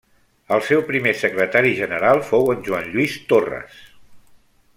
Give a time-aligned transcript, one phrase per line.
[0.55, 3.81] El seu primer secretari general fou en Joan Lluís Torres.